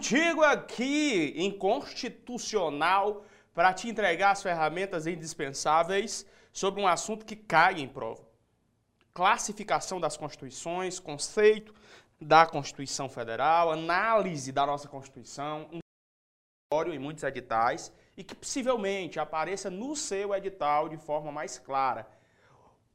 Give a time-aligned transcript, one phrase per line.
[0.00, 3.22] contigo aqui em Constitucional
[3.52, 8.26] para te entregar as ferramentas indispensáveis sobre um assunto que cai em prova.
[9.12, 11.74] Classificação das constituições, conceito
[12.18, 15.80] da Constituição Federal, análise da nossa Constituição, um
[16.94, 22.08] em muitos editais e que possivelmente apareça no seu edital de forma mais clara.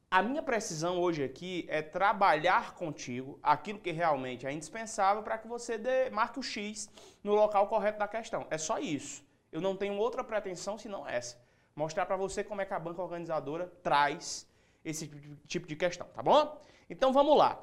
[0.09, 5.47] A minha precisão hoje aqui é trabalhar contigo aquilo que realmente é indispensável para que
[5.47, 6.89] você dê, marque o X
[7.23, 8.45] no local correto da questão.
[8.49, 9.25] É só isso.
[9.51, 11.37] Eu não tenho outra pretensão senão essa.
[11.75, 14.47] Mostrar para você como é que a banca organizadora traz
[14.83, 15.07] esse
[15.47, 16.61] tipo de questão, tá bom?
[16.89, 17.59] Então vamos lá.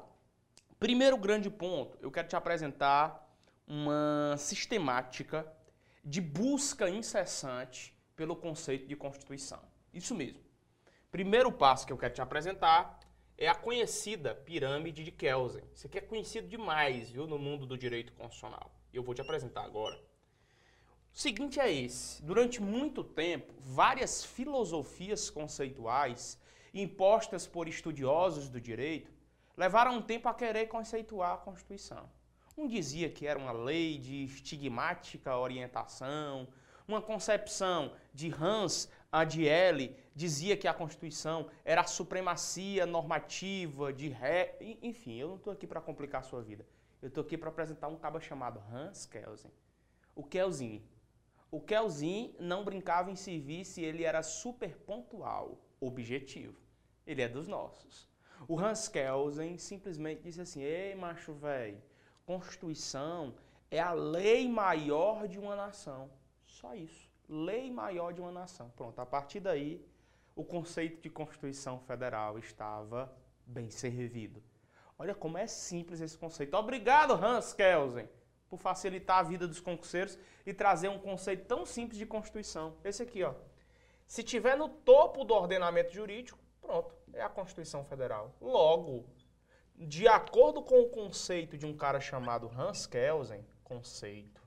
[0.79, 3.25] Primeiro grande ponto, eu quero te apresentar
[3.65, 5.47] uma sistemática
[6.03, 9.61] de busca incessante pelo conceito de Constituição.
[9.93, 10.42] Isso mesmo.
[11.13, 12.99] Primeiro passo que eu quero te apresentar
[13.37, 15.61] é a conhecida pirâmide de Kelsen.
[15.71, 18.71] Isso aqui é conhecido demais, viu, no mundo do direito constitucional.
[18.91, 19.95] Eu vou te apresentar agora.
[21.13, 26.41] O seguinte é esse: durante muito tempo, várias filosofias conceituais
[26.73, 29.13] impostas por estudiosos do direito
[29.55, 32.09] levaram um tempo a querer conceituar a Constituição.
[32.57, 36.47] Um dizia que era uma lei de estigmática orientação,
[36.87, 44.57] uma concepção de Hans Adiele dizia que a Constituição era a supremacia normativa de ré.
[44.81, 46.65] Enfim, eu não estou aqui para complicar a sua vida.
[46.99, 49.51] Eu estou aqui para apresentar um cabo chamado Hans Kelsen.
[50.15, 50.83] O Kelsen.
[51.51, 56.59] O Kelsen não brincava em serviço e ele era super pontual, objetivo.
[57.05, 58.09] Ele é dos nossos.
[58.47, 61.79] O Hans Kelsen simplesmente disse assim: Ei, macho velho
[62.25, 63.35] Constituição
[63.69, 66.09] é a lei maior de uma nação.
[66.47, 67.12] Só isso.
[67.27, 68.69] Lei maior de uma nação.
[68.75, 69.85] Pronto, a partir daí,
[70.35, 73.15] o conceito de Constituição Federal estava
[73.45, 74.43] bem servido.
[74.97, 76.55] Olha como é simples esse conceito.
[76.55, 78.07] Obrigado, Hans Kelsen,
[78.49, 82.77] por facilitar a vida dos concurseiros e trazer um conceito tão simples de Constituição.
[82.83, 83.33] Esse aqui, ó.
[84.07, 88.35] Se tiver no topo do ordenamento jurídico, pronto, é a Constituição Federal.
[88.39, 89.05] Logo,
[89.75, 94.41] de acordo com o conceito de um cara chamado Hans Kelsen, conceito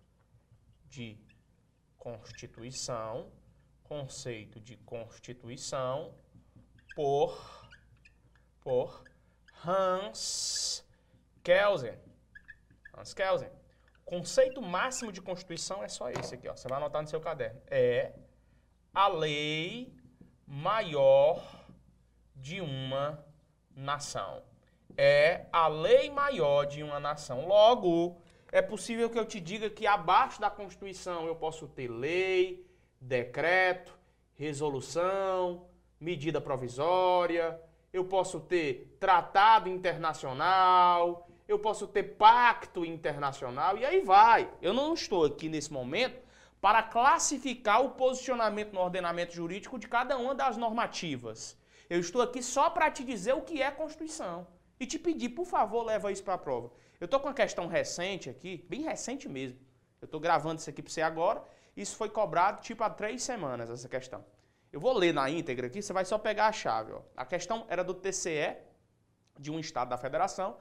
[0.89, 1.19] de
[2.07, 3.33] constituição,
[3.83, 6.15] conceito de constituição
[6.95, 7.67] por
[8.61, 9.03] por
[9.65, 10.85] Hans
[11.43, 11.99] Kelsen.
[12.97, 13.51] Hans Kelsen.
[14.05, 16.55] Conceito máximo de constituição é só esse aqui, ó.
[16.55, 17.61] Você vai anotar no seu caderno.
[17.67, 18.13] É
[18.95, 19.93] a lei
[20.47, 21.43] maior
[22.37, 23.25] de uma
[23.75, 24.45] nação
[24.97, 27.47] é a lei maior de uma nação.
[27.47, 28.19] Logo,
[28.57, 32.67] é possível que eu te diga que abaixo da Constituição eu posso ter lei,
[32.99, 33.93] decreto,
[34.33, 35.67] resolução,
[36.01, 37.61] medida provisória,
[37.93, 44.51] eu posso ter tratado internacional, eu posso ter pacto internacional e aí vai.
[44.63, 46.19] Eu não estou aqui nesse momento
[46.59, 51.61] para classificar o posicionamento no ordenamento jurídico de cada uma das normativas.
[51.91, 54.47] Eu estou aqui só para te dizer o que é Constituição
[54.81, 56.71] e te pedir, por favor, leva isso para a prova.
[57.01, 59.59] Eu estou com uma questão recente aqui, bem recente mesmo.
[60.01, 61.43] Eu estou gravando isso aqui para você agora.
[61.77, 64.25] Isso foi cobrado tipo há três semanas, essa questão.
[64.73, 66.93] Eu vou ler na íntegra aqui, você vai só pegar a chave.
[66.93, 67.03] Ó.
[67.17, 68.57] A questão era do TCE,
[69.39, 70.57] de um Estado da Federação,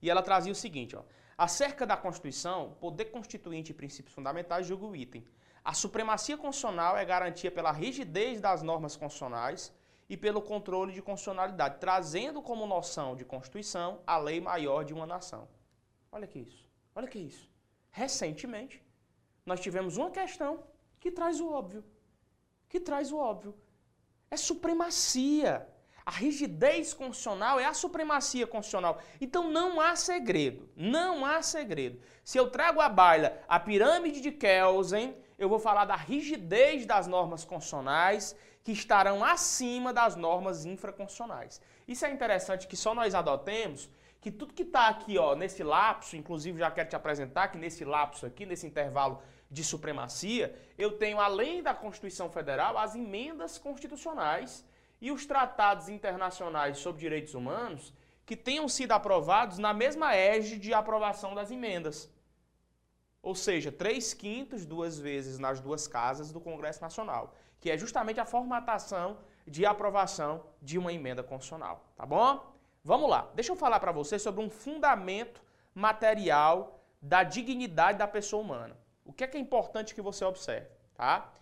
[0.00, 1.02] e ela trazia o seguinte, ó.
[1.36, 5.24] Acerca da Constituição, poder constituinte e princípios fundamentais, julga o item.
[5.64, 9.72] A supremacia constitucional é garantia pela rigidez das normas constitucionais,
[10.08, 15.06] e pelo controle de constitucionalidade, trazendo como noção de Constituição a lei maior de uma
[15.06, 15.46] nação.
[16.10, 16.68] Olha que isso.
[16.94, 17.50] Olha que isso.
[17.90, 18.82] Recentemente,
[19.44, 20.64] nós tivemos uma questão
[21.00, 21.84] que traz o óbvio.
[22.68, 23.54] Que traz o óbvio.
[24.30, 25.66] É supremacia.
[26.04, 29.00] A rigidez constitucional é a supremacia constitucional.
[29.20, 30.68] Então não há segredo.
[30.74, 32.00] Não há segredo.
[32.24, 37.06] Se eu trago à baila a pirâmide de Kelsen, eu vou falar da rigidez das
[37.06, 38.34] normas constitucionais
[38.64, 41.60] que estarão acima das normas infraconstitucionais.
[41.86, 43.88] Isso é interessante que só nós adotemos,
[44.20, 47.84] que tudo que está aqui ó, nesse lapso, inclusive já quero te apresentar que nesse
[47.84, 54.64] lapso aqui, nesse intervalo de supremacia, eu tenho, além da Constituição Federal, as emendas constitucionais
[55.00, 57.94] e os tratados internacionais sobre direitos humanos
[58.26, 62.10] que tenham sido aprovados na mesma égide de aprovação das emendas.
[63.22, 68.20] Ou seja, três quintos, duas vezes nas duas casas do Congresso Nacional que é justamente
[68.20, 72.57] a formatação de aprovação de uma emenda constitucional, tá bom?
[72.84, 73.30] Vamos lá.
[73.34, 75.42] Deixa eu falar para você sobre um fundamento
[75.74, 78.76] material da dignidade da pessoa humana.
[79.04, 81.32] O que é que é importante que você observe, tá?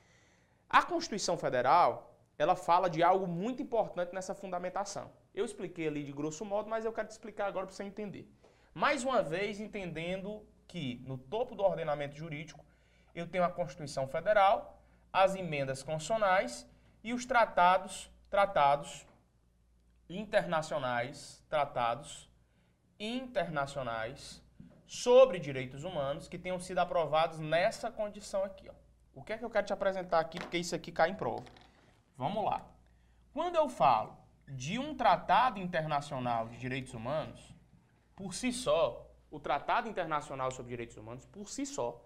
[0.68, 5.10] A Constituição Federal, ela fala de algo muito importante nessa fundamentação.
[5.34, 8.30] Eu expliquei ali de grosso modo, mas eu quero te explicar agora para você entender.
[8.74, 12.64] Mais uma vez, entendendo que no topo do ordenamento jurídico
[13.14, 16.68] eu tenho a Constituição Federal, as emendas constitucionais
[17.02, 19.06] e os tratados, tratados
[20.08, 22.28] internacionais, tratados
[22.98, 24.42] internacionais
[24.86, 28.68] sobre direitos humanos que tenham sido aprovados nessa condição aqui.
[28.68, 28.74] Ó.
[29.14, 31.44] O que é que eu quero te apresentar aqui, porque isso aqui cai em prova.
[32.16, 32.64] Vamos lá.
[33.32, 34.16] Quando eu falo
[34.48, 37.52] de um tratado internacional de direitos humanos,
[38.14, 42.02] por si só, o Tratado Internacional sobre Direitos Humanos, por si só,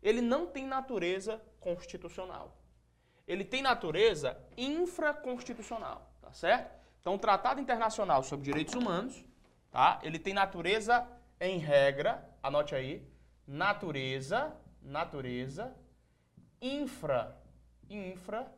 [0.00, 2.56] ele não tem natureza constitucional.
[3.26, 6.77] Ele tem natureza infraconstitucional, tá certo?
[7.08, 9.24] Então, o Tratado Internacional sobre Direitos Humanos,
[9.70, 9.98] tá?
[10.02, 11.08] Ele tem natureza
[11.40, 13.02] em regra, anote aí,
[13.46, 15.74] natureza, natureza
[16.60, 17.34] infra,
[17.88, 18.52] infra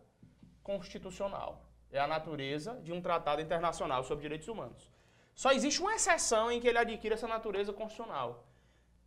[0.64, 1.64] constitucional.
[1.92, 4.90] É a natureza de um tratado internacional sobre direitos humanos.
[5.32, 8.48] Só existe uma exceção em que ele adquire essa natureza constitucional.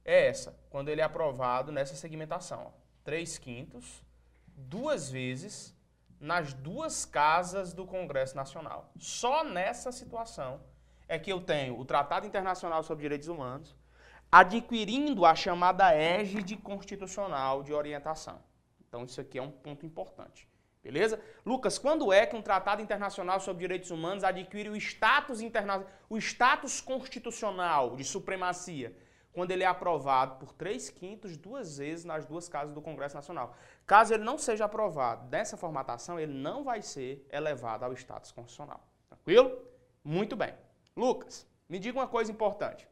[0.06, 2.68] É essa, quando ele é aprovado nessa segmentação.
[2.68, 2.72] Ó,
[3.04, 4.06] 3 quintos,
[4.48, 5.73] duas vezes,
[6.24, 8.90] nas duas casas do Congresso Nacional.
[8.98, 10.62] Só nessa situação
[11.06, 13.76] é que eu tenho o Tratado Internacional sobre Direitos Humanos
[14.32, 18.42] adquirindo a chamada égide constitucional de orientação.
[18.88, 20.48] Então, isso aqui é um ponto importante.
[20.82, 21.22] Beleza?
[21.46, 25.86] Lucas, quando é que um tratado internacional sobre direitos humanos adquire o status, interna...
[26.10, 28.96] o status constitucional de supremacia?
[29.34, 33.56] Quando ele é aprovado por três quintos, duas vezes nas duas casas do Congresso Nacional.
[33.86, 38.88] Caso ele não seja aprovado dessa formatação, ele não vai ser elevado ao status constitucional.
[39.10, 39.60] Tranquilo?
[40.04, 40.54] Muito bem.
[40.96, 42.88] Lucas, me diga uma coisa importante.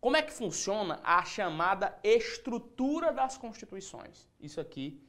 [0.00, 4.28] Como é que funciona a chamada estrutura das constituições?
[4.38, 5.04] Isso aqui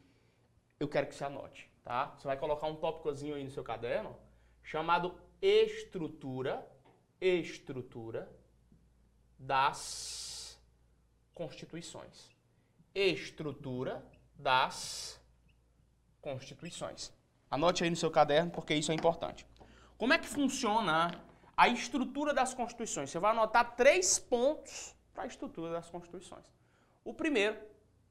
[0.80, 2.16] eu quero que você anote, tá?
[2.18, 4.18] Você vai colocar um tópicozinho aí no seu caderno
[4.64, 6.68] chamado estrutura,
[7.22, 8.28] estrutura
[9.40, 10.60] das
[11.34, 12.30] constituições.
[12.94, 14.06] Estrutura
[14.36, 15.20] das
[16.22, 17.12] constituições.
[17.50, 19.48] Anote aí no seu caderno porque isso é importante.
[19.98, 21.12] Como é que funciona
[21.58, 23.10] a estrutura das constituições?
[23.10, 26.46] Você vai anotar três pontos para a estrutura das constituições.
[27.04, 27.58] O primeiro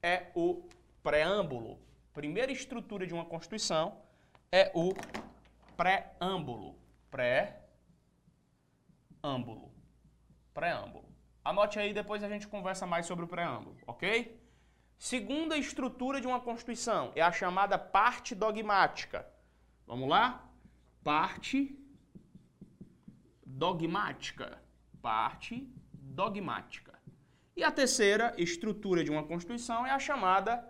[0.01, 0.67] é o
[1.01, 1.79] preâmbulo
[2.19, 3.97] primeira estrutura de uma Constituição
[4.51, 4.93] é o
[5.77, 6.75] preâmbulo.
[7.09, 7.61] Pré-âmbulo.
[10.53, 11.08] Preâmbulo.
[11.49, 14.39] Anote aí, depois a gente conversa mais sobre o preâmbulo, ok?
[14.99, 19.27] Segunda estrutura de uma Constituição é a chamada parte dogmática.
[19.87, 20.47] Vamos lá?
[21.03, 21.75] Parte
[23.43, 24.61] dogmática.
[25.01, 26.99] Parte dogmática.
[27.57, 30.63] E a terceira estrutura de uma Constituição é a chamada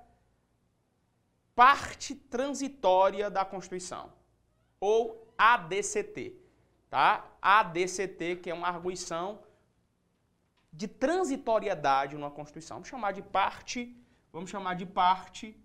[1.53, 4.13] parte transitória da Constituição,
[4.79, 6.37] ou ADCT,
[6.89, 7.29] tá?
[7.41, 9.43] ADCT, que é uma arguição
[10.71, 12.77] de transitoriedade numa Constituição.
[12.77, 13.95] Vamos chamar de parte,
[14.31, 15.57] vamos chamar de parte,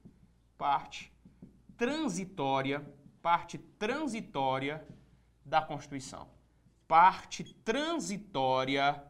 [0.57, 1.13] parte
[1.77, 2.85] transitória,
[3.23, 4.87] parte transitória
[5.45, 6.29] da Constituição.
[6.87, 9.03] Parte transitória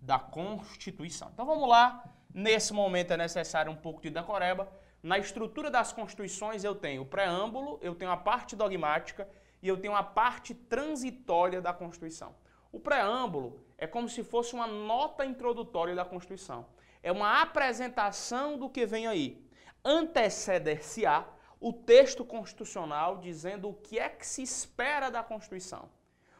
[0.00, 1.30] da Constituição.
[1.32, 4.70] Então vamos lá, nesse momento é necessário um pouco de decoreba
[5.02, 9.28] na estrutura das constituições eu tenho o preâmbulo, eu tenho a parte dogmática
[9.60, 12.36] e eu tenho a parte transitória da Constituição.
[12.70, 16.64] O preâmbulo é como se fosse uma nota introdutória da Constituição.
[17.02, 19.44] É uma apresentação do que vem aí.
[19.84, 21.26] Anteceder-se-á
[21.60, 25.90] o texto constitucional dizendo o que é que se espera da Constituição.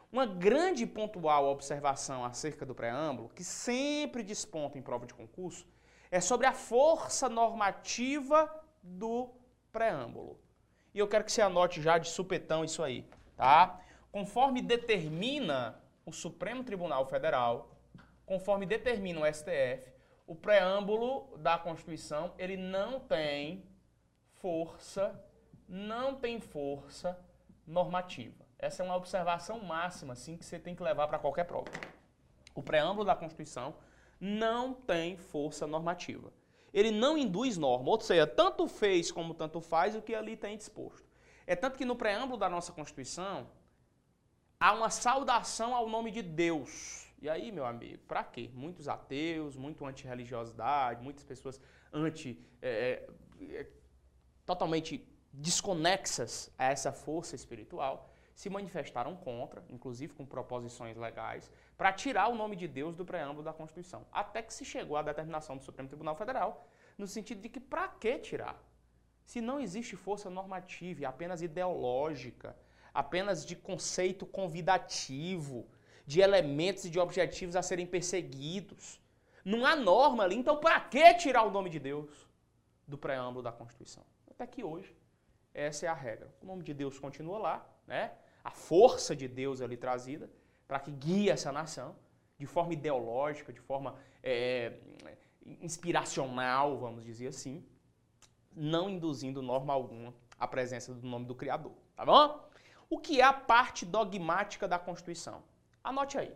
[0.09, 5.67] Uma grande pontual observação acerca do preâmbulo, que sempre desponta em prova de concurso,
[6.09, 8.49] é sobre a força normativa
[8.81, 9.29] do
[9.69, 10.39] preâmbulo.
[10.93, 13.81] E eu quero que você anote já de supetão isso aí, tá?
[14.13, 17.75] Conforme determina o Supremo Tribunal Federal,
[18.25, 19.91] conforme determina o STF,
[20.25, 23.63] o preâmbulo da Constituição, ele não tem
[24.41, 25.23] força,
[25.67, 27.19] não tem força
[27.65, 28.45] normativa.
[28.57, 31.69] Essa é uma observação máxima, assim, que você tem que levar para qualquer prova.
[32.55, 33.75] O preâmbulo da Constituição
[34.19, 36.31] não tem força normativa.
[36.73, 40.57] Ele não induz norma, ou seja, tanto fez como tanto faz o que ali tem
[40.57, 41.07] disposto.
[41.45, 43.47] É tanto que no preâmbulo da nossa Constituição
[44.63, 47.05] há uma saudação ao nome de Deus.
[47.21, 48.49] E aí, meu amigo, para quê?
[48.53, 51.59] Muitos ateus, muito anti-religiosidade, muitas pessoas
[51.91, 52.41] anti.
[52.61, 53.05] É,
[53.41, 53.67] é, é,
[54.45, 62.29] totalmente desconexas a essa força espiritual se manifestaram contra, inclusive com proposições legais, para tirar
[62.29, 64.05] o nome de Deus do preâmbulo da Constituição.
[64.13, 66.65] Até que se chegou à determinação do Supremo Tribunal Federal,
[66.97, 68.57] no sentido de que para que tirar?
[69.25, 72.55] Se não existe força normativa, apenas ideológica,
[72.93, 75.67] apenas de conceito convidativo,
[76.05, 79.01] de elementos e de objetivos a serem perseguidos.
[79.43, 82.09] Não há norma ali, então para que tirar o nome de Deus
[82.87, 84.05] do preâmbulo da Constituição?
[84.29, 84.95] Até que hoje,
[85.53, 86.33] essa é a regra.
[86.41, 88.13] O nome de Deus continua lá, né?
[88.43, 90.29] A força de Deus ali trazida
[90.67, 91.95] para que guie essa nação
[92.37, 94.73] de forma ideológica, de forma é,
[95.61, 97.65] inspiracional, vamos dizer assim,
[98.55, 102.49] não induzindo norma alguma a presença do nome do Criador, tá bom?
[102.93, 105.41] O que é a parte dogmática da Constituição?
[105.83, 106.31] Anote aí.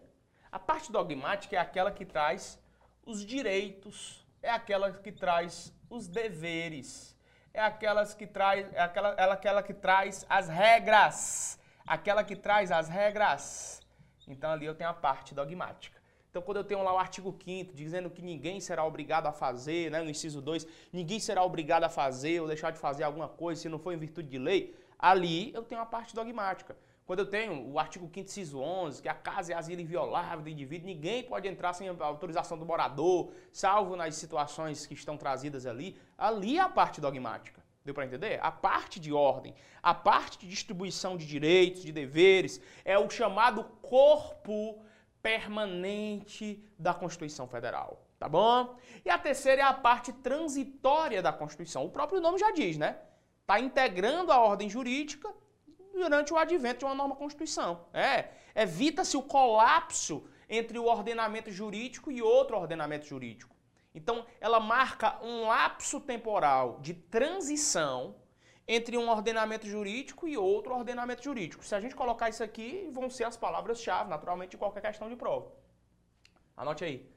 [0.51, 2.59] A parte dogmática é aquela que traz
[3.05, 7.15] os direitos, é aquela que traz os deveres,
[7.53, 12.71] é aquelas que traz, é aquela, ela, aquela que traz as regras, aquela que traz
[12.71, 13.79] as regras.
[14.27, 15.95] Então ali eu tenho a parte dogmática.
[16.29, 19.91] Então, quando eu tenho lá o artigo 5 dizendo que ninguém será obrigado a fazer,
[19.91, 23.61] né, no inciso 2, ninguém será obrigado a fazer ou deixar de fazer alguma coisa
[23.61, 26.75] se não for em virtude de lei, ali eu tenho a parte dogmática.
[27.05, 30.49] Quando eu tenho o artigo 5 inciso 11, que a casa é asilo inviolável do
[30.49, 35.97] indivíduo, ninguém pode entrar sem autorização do morador, salvo nas situações que estão trazidas ali,
[36.17, 37.65] ali é a parte dogmática.
[37.85, 38.37] Deu para entender?
[38.43, 43.63] A parte de ordem, a parte de distribuição de direitos, de deveres, é o chamado
[43.81, 44.83] corpo
[45.21, 48.75] permanente da Constituição Federal, tá bom?
[49.05, 51.85] E a terceira é a parte transitória da Constituição.
[51.85, 52.97] O próprio nome já diz, né?
[53.47, 55.33] Está integrando a ordem jurídica
[55.93, 57.87] durante o advento de uma nova Constituição.
[57.93, 63.55] É, evita-se o colapso entre o ordenamento jurídico e outro ordenamento jurídico.
[63.95, 68.17] Então, ela marca um lapso temporal de transição
[68.67, 71.63] entre um ordenamento jurídico e outro ordenamento jurídico.
[71.63, 75.15] Se a gente colocar isso aqui, vão ser as palavras-chave, naturalmente, de qualquer questão de
[75.15, 75.49] prova.
[76.57, 77.09] Anote aí.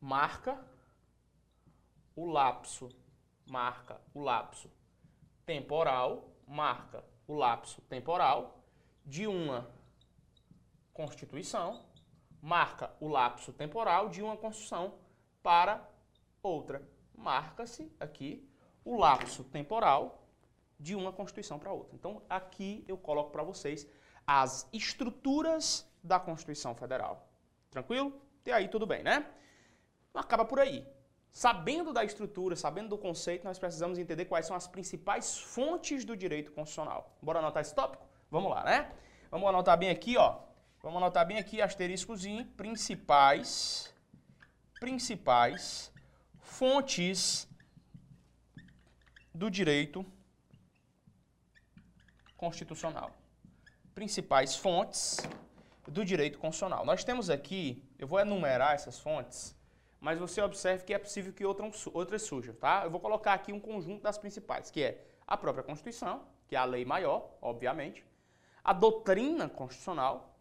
[0.00, 0.58] Marca
[2.16, 2.88] o lapso,
[3.46, 4.70] marca o lapso
[5.46, 8.62] temporal, marca o lapso temporal
[9.04, 9.68] de uma
[10.92, 11.84] Constituição,
[12.40, 14.94] marca o lapso temporal de uma Constituição
[15.42, 15.86] para
[16.42, 16.86] outra.
[17.14, 18.48] Marca-se aqui
[18.84, 20.28] o lapso temporal
[20.78, 21.94] de uma Constituição para outra.
[21.94, 23.88] Então, aqui eu coloco para vocês
[24.26, 27.28] as estruturas da Constituição Federal.
[27.70, 28.20] Tranquilo?
[28.44, 29.26] E aí tudo bem, né?
[30.14, 30.86] Acaba por aí.
[31.36, 36.16] Sabendo da estrutura, sabendo do conceito, nós precisamos entender quais são as principais fontes do
[36.16, 37.18] direito constitucional.
[37.20, 38.06] Bora anotar esse tópico?
[38.30, 38.92] Vamos lá, né?
[39.32, 40.38] Vamos anotar bem aqui, ó.
[40.80, 43.92] Vamos anotar bem aqui, asteriscozinho, principais,
[44.78, 45.92] principais
[46.38, 47.48] fontes
[49.34, 50.06] do direito
[52.36, 53.10] constitucional.
[53.92, 55.16] Principais fontes
[55.88, 56.86] do direito constitucional.
[56.86, 59.56] Nós temos aqui, eu vou enumerar essas fontes,
[60.04, 62.82] mas você observe que é possível que outras surjam, tá?
[62.84, 66.58] Eu vou colocar aqui um conjunto das principais, que é a própria Constituição, que é
[66.58, 68.04] a lei maior, obviamente,
[68.62, 70.38] a doutrina constitucional,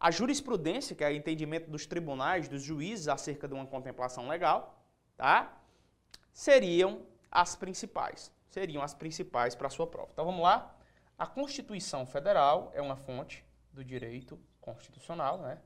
[0.00, 4.82] a jurisprudência, que é o entendimento dos tribunais, dos juízes acerca de uma contemplação legal,
[5.16, 5.56] tá?
[6.32, 8.32] Seriam as principais.
[8.48, 10.10] Seriam as principais para a sua prova.
[10.12, 10.76] Então vamos lá?
[11.16, 15.60] A Constituição Federal é uma fonte do direito constitucional, né?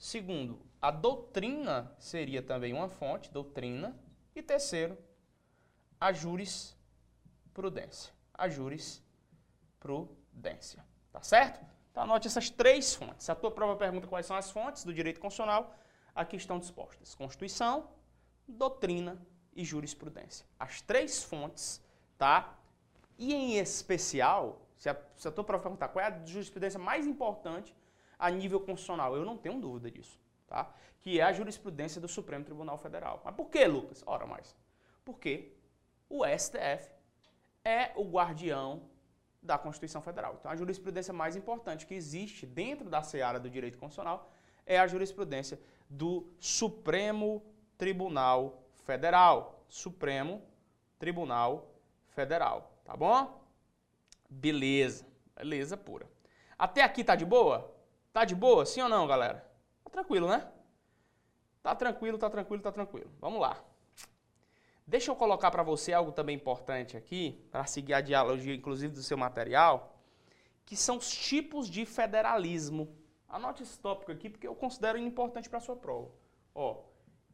[0.00, 3.94] Segundo, a doutrina seria também uma fonte, doutrina.
[4.34, 4.96] E terceiro,
[6.00, 8.10] a jurisprudência.
[8.32, 10.82] A jurisprudência.
[11.12, 11.62] Tá certo?
[11.90, 13.26] Então anote essas três fontes.
[13.26, 15.76] Se a tua prova pergunta quais são as fontes do direito constitucional,
[16.14, 17.14] aqui estão dispostas.
[17.14, 17.90] Constituição,
[18.48, 19.20] doutrina
[19.54, 20.46] e jurisprudência.
[20.58, 21.78] As três fontes,
[22.16, 22.56] tá?
[23.18, 27.06] E em especial, se a, se a tua prova perguntar qual é a jurisprudência mais
[27.06, 27.76] importante
[28.20, 30.72] a nível constitucional, eu não tenho dúvida disso, tá?
[31.00, 33.22] Que é a jurisprudência do Supremo Tribunal Federal.
[33.24, 34.02] Mas por que, Lucas?
[34.06, 34.54] Ora mais.
[35.04, 35.52] Porque
[36.08, 36.90] o STF
[37.64, 38.82] é o guardião
[39.42, 40.36] da Constituição Federal.
[40.38, 44.30] Então, a jurisprudência mais importante que existe dentro da seara do direito constitucional
[44.66, 45.58] é a jurisprudência
[45.88, 47.42] do Supremo
[47.78, 49.64] Tribunal Federal.
[49.66, 50.42] Supremo
[50.98, 51.74] Tribunal
[52.08, 52.70] Federal.
[52.84, 53.42] Tá bom?
[54.28, 55.06] Beleza.
[55.34, 56.06] Beleza pura.
[56.58, 57.79] Até aqui tá de boa?
[58.12, 58.66] Tá de boa?
[58.66, 59.48] Sim ou não, galera?
[59.84, 60.50] Tá tranquilo, né?
[61.62, 63.10] Tá tranquilo, tá tranquilo, tá tranquilo.
[63.20, 63.62] Vamos lá.
[64.86, 69.02] Deixa eu colocar para você algo também importante aqui, para seguir a dialogia, inclusive, do
[69.02, 70.02] seu material,
[70.66, 72.96] que são os tipos de federalismo.
[73.28, 76.10] Anote esse tópico aqui, porque eu considero importante para sua prova.
[76.52, 76.82] Ó,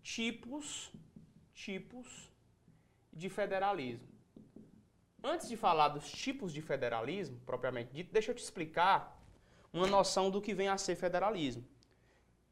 [0.03, 0.93] tipos,
[1.55, 2.31] tipos
[3.11, 4.07] de federalismo.
[5.25, 9.16] Antes de falar dos tipos de federalismo, propriamente dito, deixa eu te explicar
[9.77, 11.65] uma noção do que vem a ser federalismo.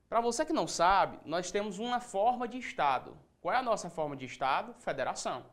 [0.09, 3.16] Para você que não sabe, nós temos uma forma de Estado.
[3.40, 4.75] Qual é a nossa forma de Estado?
[4.75, 5.45] Federação.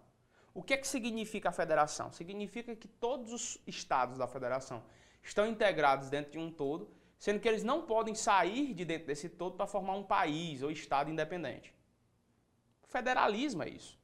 [0.53, 2.11] O que, é que significa a federação?
[2.11, 4.83] Significa que todos os estados da federação
[5.23, 9.29] estão integrados dentro de um todo, sendo que eles não podem sair de dentro desse
[9.29, 11.73] todo para formar um país ou estado independente.
[12.83, 13.97] Federalismo é isso.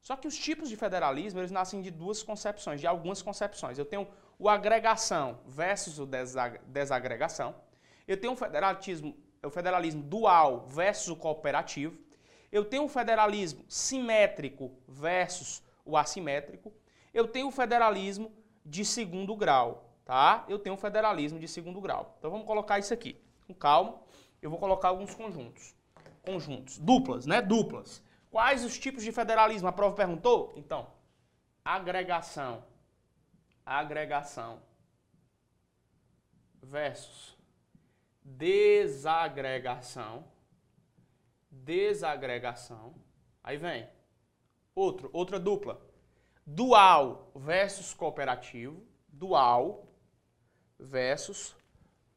[0.00, 3.78] Só que os tipos de federalismo, eles nascem de duas concepções, de algumas concepções.
[3.78, 4.06] Eu tenho
[4.38, 6.08] o agregação versus o
[6.66, 7.54] desagregação.
[8.06, 11.96] Eu tenho o federalismo, o federalismo dual versus o cooperativo.
[12.50, 16.72] Eu tenho o federalismo simétrico versus o assimétrico.
[17.12, 18.32] Eu tenho o federalismo
[18.64, 20.44] de segundo grau, tá?
[20.48, 22.14] Eu tenho o federalismo de segundo grau.
[22.18, 23.20] Então vamos colocar isso aqui.
[23.46, 24.00] Com calma,
[24.40, 25.74] eu vou colocar alguns conjuntos.
[26.22, 27.42] Conjuntos, duplas, né?
[27.42, 28.02] Duplas.
[28.30, 29.68] Quais os tipos de federalismo?
[29.68, 30.54] A prova perguntou?
[30.56, 30.86] Então,
[31.64, 32.64] agregação.
[33.64, 34.60] Agregação
[36.64, 37.36] versus
[38.24, 40.24] desagregação.
[41.50, 42.94] Desagregação.
[43.42, 43.88] Aí vem
[44.74, 45.80] outro, outra dupla.
[46.46, 48.82] Dual versus cooperativo.
[49.08, 49.86] Dual
[50.78, 51.54] versus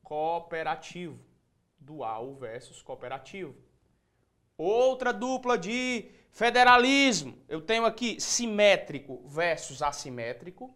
[0.04, 1.20] cooperativo.
[1.80, 3.56] Dual versus cooperativo.
[4.58, 7.38] Outra dupla de federalismo.
[7.48, 10.76] Eu tenho aqui simétrico versus assimétrico.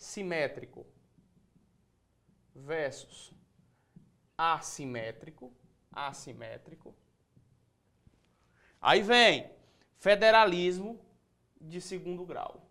[0.00, 0.86] Simétrico
[2.54, 3.34] versus
[4.36, 5.52] assimétrico.
[5.92, 6.94] Assimétrico.
[8.80, 9.50] Aí vem
[9.98, 10.98] federalismo
[11.60, 12.66] de segundo grau.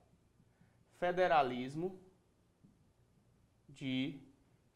[0.98, 2.02] Federalismo
[3.68, 4.20] de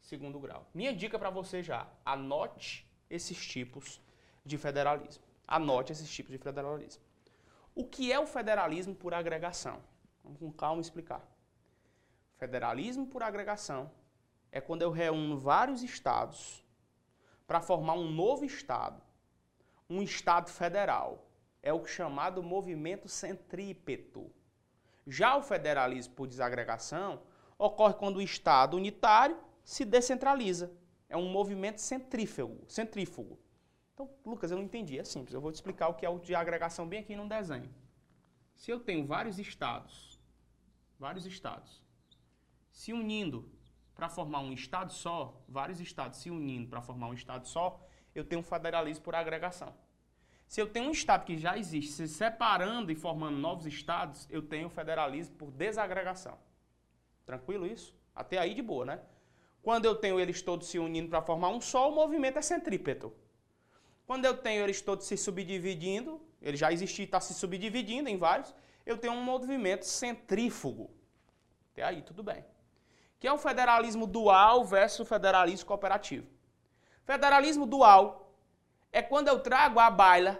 [0.00, 0.64] segundo grau.
[0.72, 4.00] Minha dica para você já, anote esses tipos
[4.44, 5.24] de federalismo.
[5.48, 7.02] Anote esses tipos de federalismo.
[7.74, 9.82] O que é o federalismo por agregação?
[10.22, 11.33] Vamos com calma explicar.
[12.36, 13.90] Federalismo por agregação
[14.50, 16.64] é quando eu reúno vários estados
[17.46, 19.02] para formar um novo estado,
[19.88, 21.28] um estado federal.
[21.62, 24.30] É o chamado movimento centrípeto.
[25.06, 27.22] Já o federalismo por desagregação
[27.58, 30.70] ocorre quando o estado unitário se descentraliza.
[31.08, 32.64] É um movimento centrífugo.
[32.68, 33.38] centrífugo.
[33.92, 34.98] Então, Lucas, eu não entendi.
[34.98, 35.34] É simples.
[35.34, 37.72] Eu vou te explicar o que é o de agregação bem aqui no desenho.
[38.54, 40.18] Se eu tenho vários estados,
[40.98, 41.83] vários estados,
[42.74, 43.48] se unindo
[43.94, 47.80] para formar um estado só, vários estados se unindo para formar um estado só,
[48.12, 49.72] eu tenho um federalismo por agregação.
[50.48, 54.42] Se eu tenho um estado que já existe se separando e formando novos estados, eu
[54.42, 56.36] tenho federalismo por desagregação.
[57.24, 57.96] Tranquilo isso?
[58.14, 59.00] Até aí de boa, né?
[59.62, 63.12] Quando eu tenho eles todos se unindo para formar um só, o movimento é centrípeto.
[64.04, 68.18] Quando eu tenho eles todos se subdividindo, ele já existe e está se subdividindo em
[68.18, 68.52] vários,
[68.84, 70.90] eu tenho um movimento centrífugo.
[71.72, 72.44] Até aí, tudo bem.
[73.24, 76.26] Que é o federalismo dual versus o federalismo cooperativo.
[77.06, 78.30] Federalismo dual
[78.92, 80.38] é quando eu trago à baila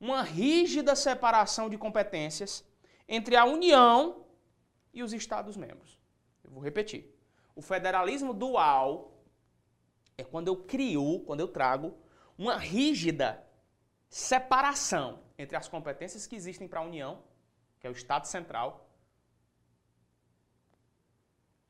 [0.00, 2.64] uma rígida separação de competências
[3.08, 4.24] entre a União
[4.94, 5.98] e os Estados-membros.
[6.44, 7.12] Eu vou repetir.
[7.56, 9.10] O federalismo dual
[10.16, 11.98] é quando eu crio, quando eu trago
[12.38, 13.44] uma rígida
[14.08, 17.24] separação entre as competências que existem para a União,
[17.80, 18.88] que é o Estado Central,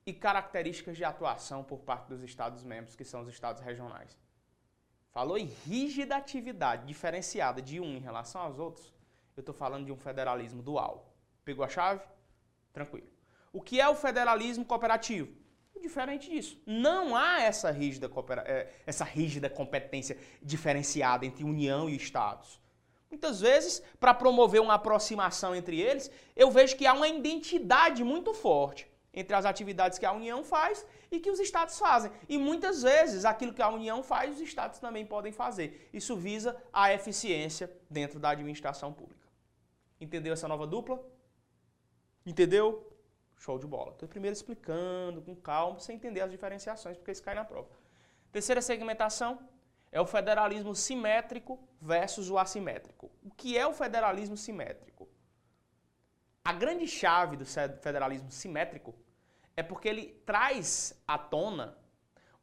[0.06, 4.18] e características de atuação por parte dos Estados-membros, que são os Estados regionais.
[5.10, 8.94] Falou em rígida atividade diferenciada de um em relação aos outros,
[9.36, 11.14] eu estou falando de um federalismo dual.
[11.44, 12.02] Pegou a chave?
[12.72, 13.08] Tranquilo.
[13.52, 15.40] O que é o federalismo cooperativo?
[15.80, 16.60] diferente disso.
[16.66, 18.10] Não há essa rígida,
[18.44, 22.60] é, essa rígida competência diferenciada entre União e Estados.
[23.10, 28.34] Muitas vezes, para promover uma aproximação entre eles, eu vejo que há uma identidade muito
[28.34, 32.12] forte entre as atividades que a União faz e que os Estados fazem.
[32.28, 35.88] E muitas vezes, aquilo que a União faz, os Estados também podem fazer.
[35.92, 39.28] Isso visa a eficiência dentro da administração pública.
[40.00, 41.02] Entendeu essa nova dupla?
[42.24, 42.86] Entendeu?
[43.36, 43.92] Show de bola.
[43.92, 47.68] Estou primeiro explicando com calma, sem entender as diferenciações, porque isso cai na prova.
[48.30, 49.40] Terceira segmentação
[49.90, 53.10] é o federalismo simétrico versus o assimétrico.
[53.24, 55.08] O que é o federalismo simétrico?
[56.44, 58.94] A grande chave do federalismo simétrico
[59.57, 61.76] é porque ele traz à tona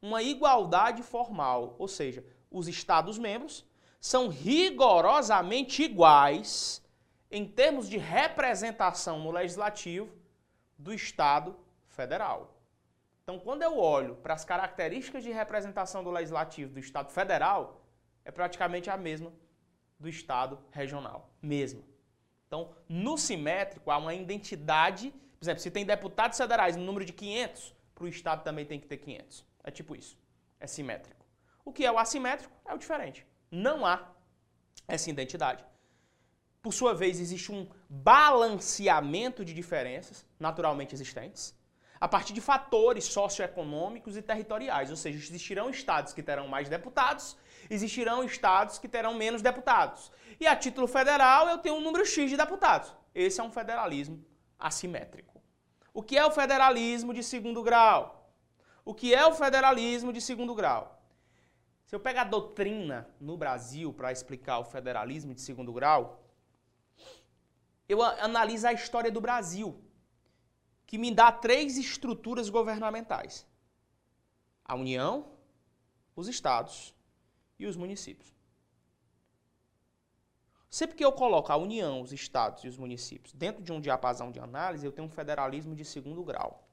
[0.02, 3.66] uma igualdade formal, ou seja, os Estados-membros
[4.00, 6.84] são rigorosamente iguais
[7.32, 10.14] em termos de representação no legislativo
[10.78, 11.56] do Estado
[11.88, 12.56] federal.
[13.24, 17.82] Então, quando eu olho para as características de representação do legislativo do Estado federal,
[18.24, 19.34] é praticamente a mesma
[20.00, 21.30] do Estado regional.
[21.42, 21.82] Mesma.
[22.48, 25.12] Então, no simétrico, há uma identidade.
[25.38, 28.80] Por exemplo, se tem deputados federais no número de 500, para o Estado também tem
[28.80, 29.46] que ter 500.
[29.64, 30.18] É tipo isso.
[30.60, 31.26] É simétrico.
[31.66, 33.26] O que é o assimétrico é o diferente.
[33.52, 34.12] Não há
[34.88, 35.64] essa identidade.
[36.62, 41.54] Por sua vez, existe um balanceamento de diferenças naturalmente existentes.
[42.00, 47.38] a partir de fatores socioeconômicos e territoriais, ou seja, existirão estados que terão mais deputados,
[47.70, 50.12] existirão estados que terão menos deputados.
[50.40, 52.94] E a título federal eu tenho um número X de deputados.
[53.14, 54.24] Esse é um federalismo
[54.60, 55.42] assimétrico.
[55.94, 58.32] O que é o federalismo de segundo grau?
[58.86, 61.02] O que é o federalismo de segundo grau?
[61.86, 66.24] Se eu pegar a doutrina no Brasil para explicar o federalismo de segundo grau,
[67.88, 69.82] eu analiso a história do Brasil
[70.86, 73.48] que me dá três estruturas governamentais:
[74.64, 75.32] a União,
[76.16, 76.94] os estados
[77.60, 78.36] e os municípios.
[80.70, 84.32] Sempre que eu coloco a União, os estados e os municípios dentro de um diapasão
[84.32, 86.68] de análise, eu tenho um federalismo de segundo grau.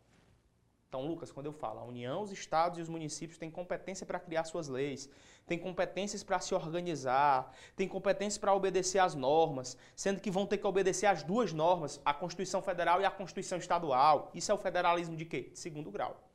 [0.88, 4.20] Então, Lucas, quando eu falo a União, os estados e os municípios têm competência para
[4.20, 5.08] criar suas leis,
[5.46, 10.58] têm competências para se organizar, têm competências para obedecer às normas, sendo que vão ter
[10.58, 14.30] que obedecer às duas normas, a Constituição Federal e a Constituição Estadual.
[14.34, 15.50] Isso é o federalismo de quê?
[15.52, 16.33] De segundo grau.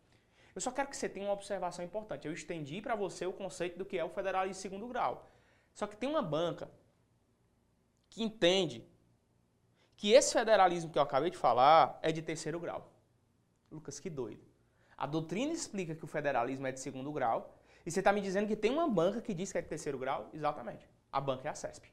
[0.60, 2.28] Eu só quero que você tenha uma observação importante.
[2.28, 5.26] Eu estendi para você o conceito do que é o federalismo de segundo grau.
[5.74, 6.70] Só que tem uma banca
[8.10, 8.86] que entende
[9.96, 12.92] que esse federalismo que eu acabei de falar é de terceiro grau.
[13.72, 14.46] Lucas, que doido.
[14.98, 18.46] A doutrina explica que o federalismo é de segundo grau, e você está me dizendo
[18.46, 20.30] que tem uma banca que diz que é de terceiro grau?
[20.34, 20.86] Exatamente.
[21.10, 21.90] A banca é a CESP.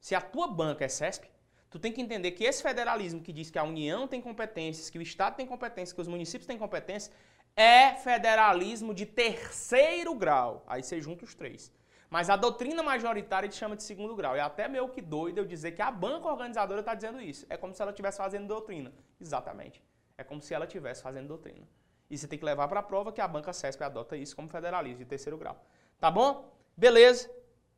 [0.00, 1.30] Se a tua banca é CESP,
[1.70, 4.98] tu tem que entender que esse federalismo que diz que a União tem competências, que
[4.98, 7.14] o Estado tem competências, que os municípios têm competências,
[7.56, 10.64] é federalismo de terceiro grau.
[10.66, 11.72] Aí você junta os três.
[12.08, 14.36] Mas a doutrina majoritária te chama de segundo grau.
[14.36, 17.46] É até meio que doido eu dizer que a banca organizadora está dizendo isso.
[17.48, 18.92] É como se ela estivesse fazendo doutrina.
[19.20, 19.82] Exatamente.
[20.18, 21.66] É como se ela estivesse fazendo doutrina.
[22.10, 24.48] E você tem que levar para a prova que a banca CESP adota isso como
[24.48, 25.64] federalismo de terceiro grau.
[25.98, 26.52] Tá bom?
[26.76, 27.30] Beleza.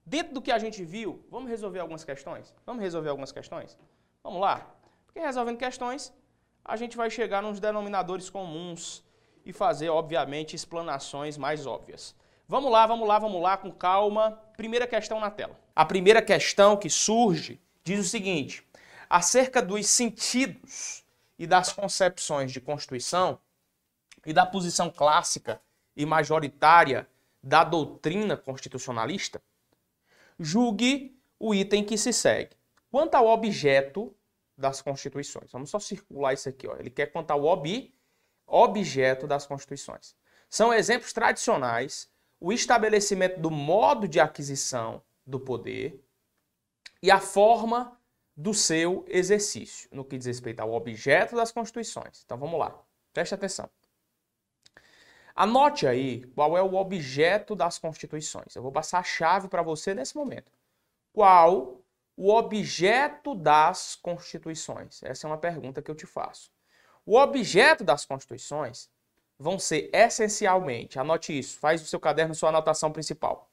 [0.05, 2.53] Dentro do que a gente viu, vamos resolver algumas questões?
[2.67, 3.79] Vamos resolver algumas questões?
[4.23, 4.69] Vamos lá?
[5.07, 6.13] Porque resolvendo questões,
[6.65, 9.05] a gente vai chegar nos denominadores comuns
[9.45, 12.15] e fazer, obviamente, explanações mais óbvias.
[12.49, 14.41] Vamos lá, vamos lá, vamos lá, com calma.
[14.57, 15.59] Primeira questão na tela.
[15.75, 18.67] A primeira questão que surge diz o seguinte:
[19.09, 21.05] acerca dos sentidos
[21.39, 23.39] e das concepções de Constituição,
[24.27, 25.61] e da posição clássica
[25.97, 27.09] e majoritária
[27.43, 29.41] da doutrina constitucionalista,
[30.39, 32.57] julgue o item que se segue.
[32.91, 34.15] Quanto ao objeto
[34.57, 36.77] das constituições, vamos só circular isso aqui, ó.
[36.77, 37.93] ele quer quanto ao ob,
[38.47, 40.15] objeto das constituições.
[40.49, 42.09] São exemplos tradicionais
[42.41, 46.05] o estabelecimento do modo de aquisição do poder
[47.03, 47.99] e a forma
[48.37, 52.23] do seu exercício, no que diz respeito ao objeto das constituições.
[52.25, 52.79] Então vamos lá,
[53.13, 53.69] preste atenção.
[55.35, 58.55] Anote aí qual é o objeto das constituições.
[58.55, 60.53] Eu vou passar a chave para você nesse momento.
[61.13, 61.81] Qual
[62.17, 65.03] o objeto das constituições?
[65.03, 66.53] Essa é uma pergunta que eu te faço.
[67.07, 68.89] O objeto das constituições
[69.39, 73.51] vão ser essencialmente, anote isso, faz o seu caderno sua anotação principal.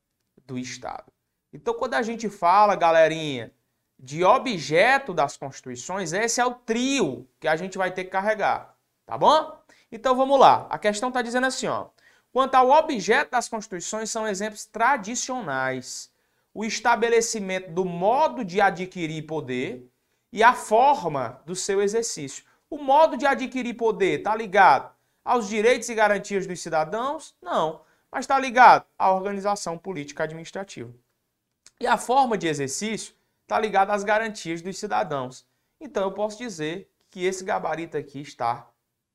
[0.45, 1.11] do Estado.
[1.51, 3.51] Então, quando a gente fala, galerinha,
[3.99, 8.73] de objeto das constituições, esse é o trio que a gente vai ter que carregar,
[9.05, 9.59] tá bom?
[9.91, 10.67] Então vamos lá.
[10.69, 11.87] A questão está dizendo assim, ó.
[12.31, 16.11] Quanto ao objeto das constituições, são exemplos tradicionais
[16.53, 19.87] o estabelecimento do modo de adquirir poder
[20.31, 22.43] e a forma do seu exercício.
[22.69, 24.93] O modo de adquirir poder está ligado
[25.25, 27.35] aos direitos e garantias dos cidadãos?
[27.41, 27.81] Não,
[28.11, 30.93] mas está ligado à organização política administrativa.
[31.79, 33.13] E a forma de exercício
[33.49, 35.43] está ligada às garantias dos cidadãos.
[35.81, 38.69] Então eu posso dizer que esse gabarito aqui está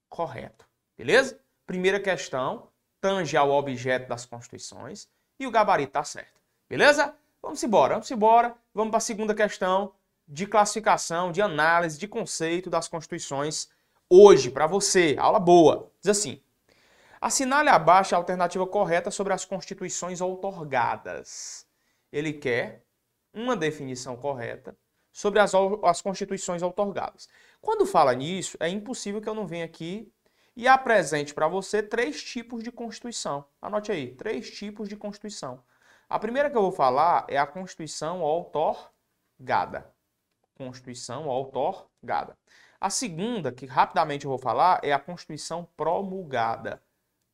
[0.09, 0.67] correto.
[0.99, 1.39] Beleza?
[1.65, 2.69] Primeira questão,
[3.01, 6.41] tange ao objeto das constituições e o gabarito está certo.
[6.69, 7.15] Beleza?
[7.41, 8.57] Vamos embora, vamos embora.
[8.75, 9.93] Vamos para a segunda questão
[10.27, 13.69] de classificação, de análise, de conceito das constituições
[14.11, 15.15] hoje para você.
[15.17, 15.93] Aula boa.
[16.01, 16.43] Diz assim:
[17.21, 21.67] assinale abaixo a alternativa correta sobre as constituições outorgadas.
[22.11, 22.84] Ele quer
[23.35, 24.77] uma definição correta
[25.13, 25.53] sobre as,
[25.85, 27.29] as constituições outorgadas.
[27.61, 30.13] Quando fala nisso, é impossível que eu não venha aqui
[30.57, 33.45] e apresente para você três tipos de Constituição.
[33.61, 35.63] Anote aí, três tipos de Constituição.
[36.09, 39.93] A primeira que eu vou falar é a Constituição outorgada.
[40.57, 42.37] Constituição outorgada.
[42.81, 46.83] A segunda, que rapidamente eu vou falar, é a Constituição promulgada.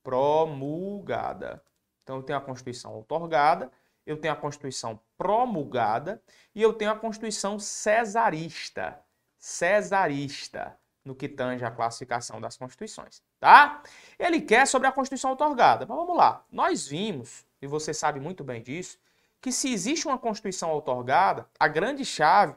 [0.02, 1.62] Promulgada.
[2.02, 3.70] Então eu tenho a Constituição outorgada,
[4.06, 6.22] eu tenho a Constituição promulgada
[6.54, 9.00] e eu tenho a Constituição cesarista.
[9.38, 13.82] Cesarista no que tange a classificação das constituições, tá?
[14.18, 15.86] Ele quer sobre a Constituição otorgada.
[15.86, 16.44] Mas vamos lá.
[16.52, 18.98] Nós vimos, e você sabe muito bem disso,
[19.40, 22.54] que se existe uma Constituição otorgada, a grande chave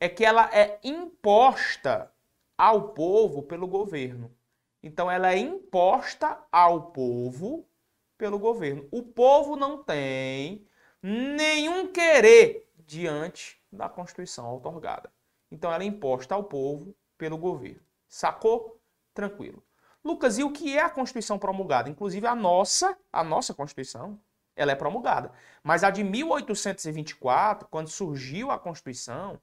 [0.00, 2.10] é que ela é imposta
[2.56, 4.34] ao povo pelo governo.
[4.82, 7.68] Então ela é imposta ao povo
[8.16, 8.88] pelo governo.
[8.90, 10.66] O povo não tem
[11.02, 15.10] nenhum querer diante da Constituição otorgada.
[15.50, 17.82] Então ela é imposta ao povo pelo governo.
[18.08, 18.80] Sacou?
[19.12, 19.62] Tranquilo.
[20.04, 21.88] Lucas, e o que é a Constituição promulgada?
[21.88, 24.18] Inclusive a nossa, a nossa Constituição,
[24.56, 25.32] ela é promulgada.
[25.62, 29.40] Mas a de 1824, quando surgiu a Constituição,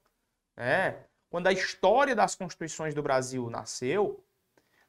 [0.56, 4.22] né, quando a história das constituições do Brasil nasceu,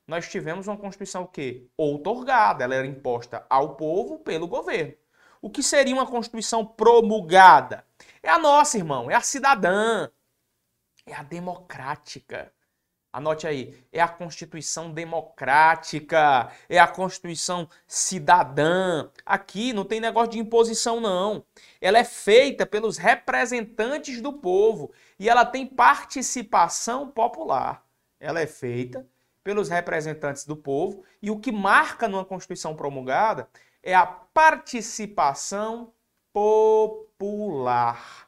[0.07, 1.67] nós tivemos uma Constituição o quê?
[1.77, 4.93] Outorgada, ela era imposta ao povo pelo governo.
[5.41, 7.83] O que seria uma Constituição promulgada?
[8.21, 10.07] É a nossa, irmão, é a cidadã,
[11.05, 12.53] é a democrática.
[13.13, 19.09] Anote aí, é a Constituição democrática, é a Constituição cidadã.
[19.25, 21.43] Aqui não tem negócio de imposição, não.
[21.81, 27.83] Ela é feita pelos representantes do povo e ela tem participação popular.
[28.17, 29.05] Ela é feita
[29.43, 33.49] pelos representantes do povo e o que marca numa Constituição promulgada
[33.83, 35.93] é a participação
[36.33, 38.27] popular.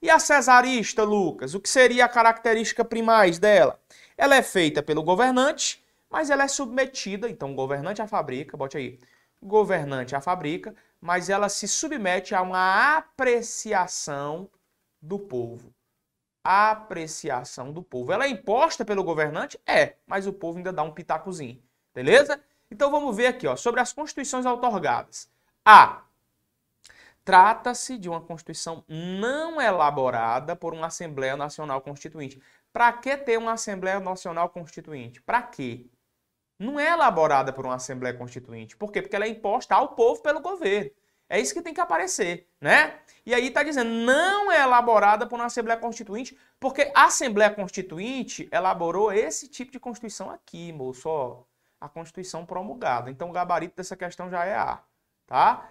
[0.00, 3.80] E a cesarista, Lucas, o que seria a característica primais dela?
[4.16, 8.98] Ela é feita pelo governante, mas ela é submetida, então governante a fabrica, bote aí,
[9.42, 14.48] governante a fabrica, mas ela se submete a uma apreciação
[15.00, 15.74] do povo.
[16.42, 18.12] Apreciação do povo.
[18.12, 19.58] Ela é imposta pelo governante?
[19.66, 21.62] É, mas o povo ainda dá um pitacozinho.
[21.94, 22.42] Beleza?
[22.74, 25.30] Então vamos ver aqui, ó, sobre as constituições outorgadas.
[25.64, 26.02] A.
[27.24, 32.42] Trata-se de uma constituição não elaborada por uma Assembleia Nacional Constituinte.
[32.72, 35.22] Para que ter uma Assembleia Nacional Constituinte?
[35.22, 35.86] Para quê?
[36.58, 38.76] Não é elaborada por uma Assembleia Constituinte.
[38.76, 39.00] Por quê?
[39.00, 40.90] Porque ela é imposta ao povo pelo governo.
[41.28, 42.98] É isso que tem que aparecer, né?
[43.24, 48.48] E aí está dizendo, não é elaborada por uma Assembleia Constituinte, porque a Assembleia Constituinte
[48.50, 51.44] elaborou esse tipo de Constituição aqui, moço, ó,
[51.80, 53.10] a Constituição promulgada.
[53.10, 54.82] Então o gabarito dessa questão já é A,
[55.26, 55.70] tá?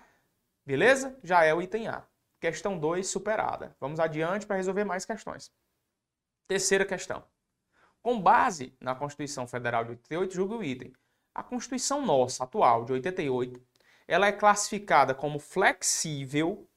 [0.66, 1.18] Beleza?
[1.24, 2.04] Já é o item A.
[2.40, 3.76] Questão 2 superada.
[3.80, 5.52] Vamos adiante para resolver mais questões.
[6.48, 7.24] Terceira questão.
[8.02, 10.94] Com base na Constituição Federal de 88, julgue o item.
[11.34, 13.62] A Constituição nossa, atual, de 88,
[14.08, 16.68] ela é classificada como flexível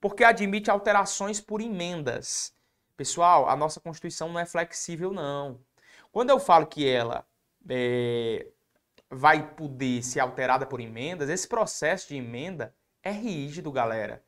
[0.00, 2.54] porque admite alterações por emendas.
[2.96, 5.58] Pessoal, a nossa Constituição não é flexível, não.
[6.12, 7.26] Quando eu falo que ela
[7.68, 8.46] é,
[9.10, 14.22] vai poder ser alterada por emendas, esse processo de emenda é rígido, galera.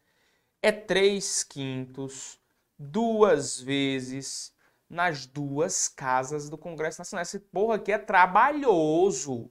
[0.63, 2.39] É 3 quintos
[2.79, 4.55] duas vezes
[4.89, 7.23] nas duas casas do Congresso Nacional.
[7.23, 9.51] Esse porra aqui é trabalhoso.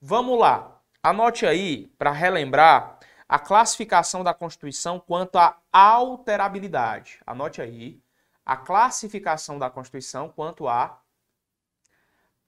[0.00, 0.80] Vamos lá.
[1.02, 7.20] Anote aí, para relembrar, a classificação da Constituição quanto à alterabilidade.
[7.26, 8.02] Anote aí.
[8.44, 11.00] A classificação da Constituição quanto à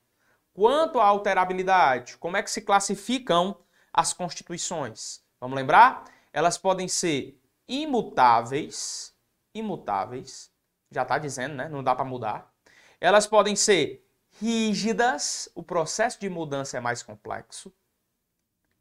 [0.54, 3.58] Quanto à alterabilidade, como é que se classificam
[3.94, 5.22] as constituições.
[5.40, 6.06] Vamos lembrar?
[6.32, 9.16] Elas podem ser imutáveis,
[9.54, 10.52] imutáveis,
[10.92, 11.68] já está dizendo, né?
[11.68, 12.54] Não dá para mudar.
[13.00, 14.06] Elas podem ser
[14.40, 17.74] rígidas, o processo de mudança é mais complexo,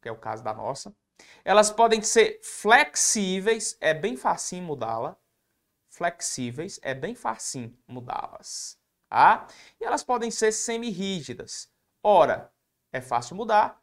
[0.01, 0.95] que é o caso da nossa.
[1.45, 5.17] Elas podem ser flexíveis, é bem facinho mudá-la.
[5.89, 8.79] Flexíveis, é bem facinho mudá-las.
[9.09, 9.47] Tá?
[9.81, 11.71] E elas podem ser semi-rígidas.
[12.03, 12.53] Ora,
[12.93, 13.83] é fácil mudar,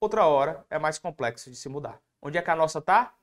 [0.00, 2.00] outra hora é mais complexo de se mudar.
[2.20, 3.14] Onde é que a nossa está?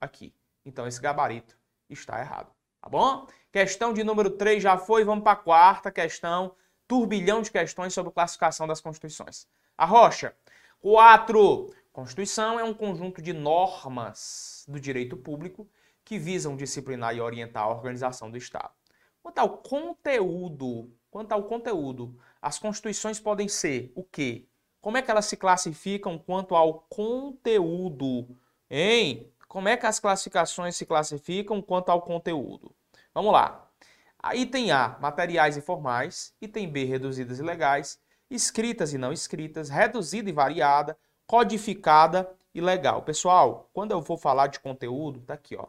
[0.00, 0.34] Aqui.
[0.64, 2.52] Então esse gabarito está errado.
[2.80, 3.26] Tá bom?
[3.52, 6.54] Questão de número 3 já foi, vamos para a quarta questão.
[6.88, 9.46] Turbilhão de questões sobre classificação das constituições.
[9.76, 10.34] A rocha.
[10.80, 11.74] 4.
[11.92, 15.68] Constituição é um conjunto de normas do direito público
[16.10, 18.72] que visam disciplinar e orientar a organização do Estado.
[19.22, 24.44] Quanto ao conteúdo, quanto ao conteúdo, as constituições podem ser o quê?
[24.80, 28.26] como é que elas se classificam quanto ao conteúdo?
[28.68, 29.32] Hein?
[29.46, 32.74] Como é que as classificações se classificam quanto ao conteúdo?
[33.14, 33.70] Vamos lá.
[34.34, 36.34] Item A, materiais informais.
[36.42, 38.00] Item B, reduzidas e legais.
[38.28, 39.68] Escritas e não escritas.
[39.68, 40.98] Reduzida e variada.
[41.24, 43.02] Codificada e legal.
[43.02, 45.68] Pessoal, quando eu vou falar de conteúdo, tá aqui, ó.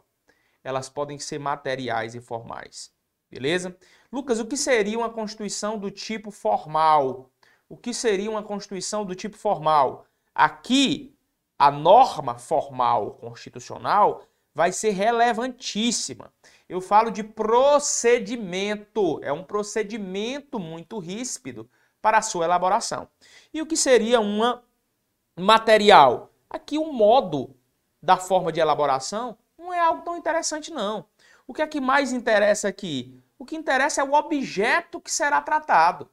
[0.62, 2.92] Elas podem ser materiais e formais.
[3.30, 3.76] Beleza?
[4.12, 7.30] Lucas, o que seria uma constituição do tipo formal?
[7.68, 10.06] O que seria uma constituição do tipo formal?
[10.34, 11.16] Aqui,
[11.58, 14.22] a norma formal constitucional
[14.54, 16.32] vai ser relevantíssima.
[16.68, 21.70] Eu falo de procedimento, é um procedimento muito ríspido
[22.00, 23.08] para a sua elaboração.
[23.54, 24.62] E o que seria uma
[25.38, 26.30] material?
[26.50, 27.56] Aqui o modo
[28.02, 29.38] da forma de elaboração
[29.82, 31.06] algo tão interessante não.
[31.46, 33.20] O que é que mais interessa aqui?
[33.38, 36.08] O que interessa é o objeto que será tratado,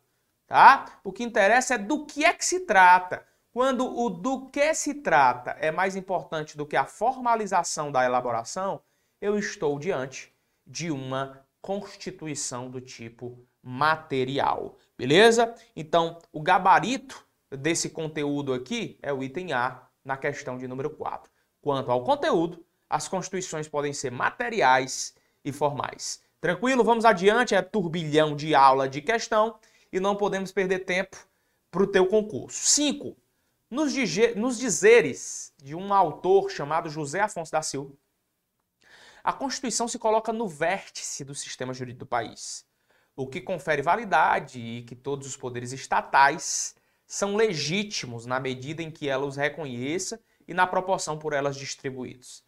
[0.47, 0.99] tá?
[1.03, 3.25] O que interessa é do que é que se trata.
[3.51, 8.82] Quando o do que se trata é mais importante do que a formalização da elaboração,
[9.21, 10.34] eu estou diante
[10.65, 15.53] de uma constituição do tipo material, beleza?
[15.75, 21.32] Então, o gabarito desse conteúdo aqui é o item A na questão de número 4.
[21.62, 25.13] Quanto ao conteúdo, as constituições podem ser materiais
[25.45, 26.21] e formais.
[26.41, 26.84] Tranquilo?
[26.84, 29.60] Vamos adiante, é turbilhão de aula de questão
[29.91, 31.17] e não podemos perder tempo
[31.69, 32.65] para o teu concurso.
[32.65, 33.15] 5.
[33.69, 33.93] Nos,
[34.36, 37.93] nos dizeres de um autor chamado José Afonso da Silva,
[39.23, 42.65] a Constituição se coloca no vértice do sistema jurídico do país,
[43.15, 46.73] o que confere validade e que todos os poderes estatais
[47.06, 52.43] são legítimos na medida em que ela os reconheça e na proporção por elas distribuídos.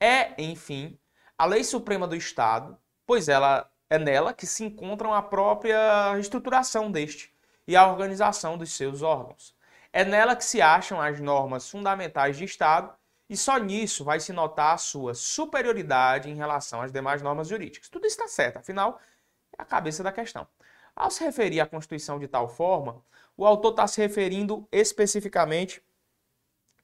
[0.00, 0.98] É, enfim,
[1.38, 6.90] a lei suprema do Estado pois ela é nela que se encontram a própria estruturação
[6.90, 7.32] deste
[7.66, 9.54] e a organização dos seus órgãos.
[9.92, 12.92] É nela que se acham as normas fundamentais de Estado
[13.30, 17.88] e só nisso vai se notar a sua superioridade em relação às demais normas jurídicas.
[17.88, 19.00] Tudo está certo, afinal,
[19.56, 20.46] é a cabeça da questão.
[20.94, 23.02] Ao se referir à Constituição de tal forma,
[23.36, 25.82] o autor está se referindo especificamente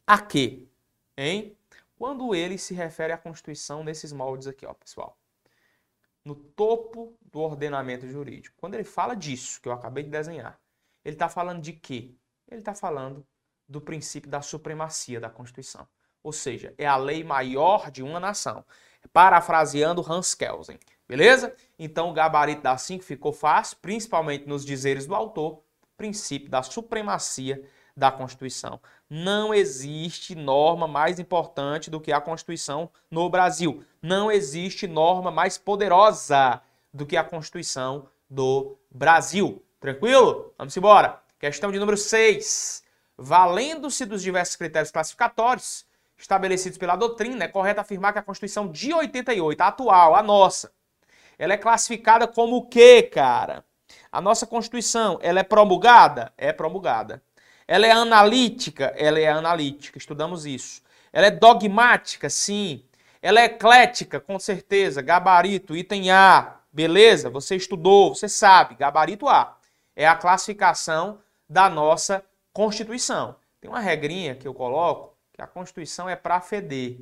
[0.07, 0.67] a quê?
[1.17, 1.57] Hein?
[2.03, 5.17] Quando ele se refere à Constituição nesses moldes aqui, ó, pessoal
[6.25, 8.57] no topo do ordenamento jurídico.
[8.59, 10.59] Quando ele fala disso, que eu acabei de desenhar,
[11.05, 12.13] ele está falando de quê?
[12.51, 13.25] Ele está falando
[13.69, 15.87] do princípio da supremacia da Constituição.
[16.25, 18.65] Ou seja, é a lei maior de uma nação.
[19.13, 20.81] Parafraseando Hans Kelsen.
[21.07, 21.55] Beleza?
[21.79, 25.63] Então o gabarito da 5 ficou fácil, principalmente nos dizeres do autor,
[25.97, 27.65] princípio da supremacia
[27.97, 28.81] da Constituição.
[29.15, 33.85] Não existe norma mais importante do que a Constituição no Brasil.
[34.01, 36.63] Não existe norma mais poderosa
[36.95, 39.63] do que a Constituição do Brasil.
[39.79, 40.55] Tranquilo?
[40.57, 41.21] Vamos embora.
[41.39, 42.83] Questão de número 6.
[43.19, 45.85] Valendo-se dos diversos critérios classificatórios
[46.17, 50.73] estabelecidos pela doutrina, é correto afirmar que a Constituição de 88, a atual, a nossa,
[51.39, 53.63] ela é classificada como o quê, cara?
[54.11, 56.33] A nossa Constituição, ela é promulgada?
[56.39, 57.23] É promulgada.
[57.67, 58.93] Ela é analítica?
[58.97, 60.83] Ela é analítica, estudamos isso.
[61.13, 62.29] Ela é dogmática?
[62.31, 62.85] Sim.
[63.21, 64.21] Ela é eclética?
[64.21, 65.03] Com certeza.
[65.03, 66.61] Gabarito, item A.
[66.73, 67.29] Beleza?
[67.31, 68.75] Você estudou, você sabe.
[68.75, 69.57] Gabarito A.
[69.95, 73.37] É a classificação da nossa Constituição.
[73.61, 76.99] Tem uma regrinha que eu coloco, que a Constituição é para feder.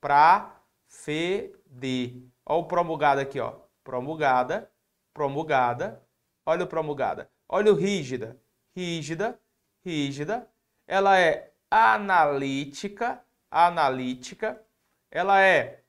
[0.00, 0.54] Para
[0.86, 2.22] feder.
[2.46, 3.54] Olha o promulgado aqui, ó.
[3.84, 4.70] Promulgada,
[5.12, 6.02] promulgada.
[6.46, 7.28] Olha o promulgada.
[7.48, 8.36] Olha o rígida.
[8.74, 9.38] Rígida,
[9.84, 10.48] rígida,
[10.86, 14.62] ela é analítica, analítica,
[15.10, 15.82] ela é